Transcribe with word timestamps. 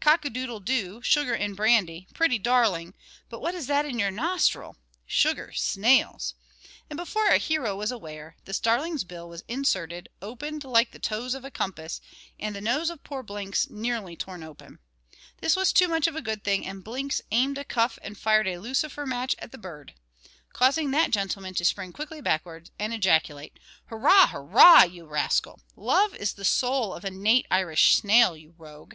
Cock 0.00 0.24
a 0.24 0.30
doodle 0.30 0.58
doo, 0.60 1.02
sugar 1.02 1.34
and 1.34 1.54
brandy, 1.54 2.08
pretty 2.14 2.38
darling; 2.38 2.94
but 3.28 3.40
what 3.40 3.54
is 3.54 3.66
that 3.66 3.84
in 3.84 3.98
your 3.98 4.10
nostril? 4.10 4.78
Sugar, 5.04 5.52
snails." 5.54 6.32
And 6.88 6.96
before 6.96 7.26
our 7.26 7.36
hero 7.36 7.76
was 7.76 7.90
aware, 7.92 8.34
the 8.46 8.54
starling's 8.54 9.04
bill 9.04 9.28
was 9.28 9.44
inserted, 9.48 10.08
opened 10.22 10.64
like 10.64 10.92
the 10.92 10.98
toes 10.98 11.34
of 11.34 11.44
a 11.44 11.50
compass, 11.50 12.00
and 12.40 12.56
the 12.56 12.62
nose 12.62 12.88
of 12.88 13.04
poor 13.04 13.22
Blinks 13.22 13.68
nearly 13.68 14.16
torn 14.16 14.42
open. 14.42 14.78
This 15.42 15.56
was 15.56 15.74
too 15.74 15.88
much 15.88 16.06
of 16.06 16.16
a 16.16 16.22
good 16.22 16.42
thing; 16.42 16.64
and 16.66 16.82
Blinks 16.82 17.20
aimed 17.30 17.58
a 17.58 17.62
cuff 17.64 17.98
and 18.00 18.16
fired 18.16 18.48
a 18.48 18.56
lucifer 18.60 19.04
match 19.04 19.34
at 19.40 19.52
the 19.52 19.58
bird, 19.58 19.92
causing 20.54 20.90
that 20.92 21.10
gentleman 21.10 21.52
to 21.52 21.66
spring 21.66 21.92
quickly 21.92 22.22
backwards 22.22 22.70
and 22.78 22.94
ejaculate. 22.94 23.58
"Hurrah! 23.88 24.28
hurrah! 24.28 24.84
you 24.84 25.04
rascal! 25.04 25.60
Love 25.76 26.14
is 26.14 26.32
the 26.32 26.46
soul 26.46 26.94
of 26.94 27.04
a 27.04 27.10
nate 27.10 27.44
Irish 27.50 27.94
snail, 27.96 28.34
you 28.34 28.54
rogue." 28.56 28.94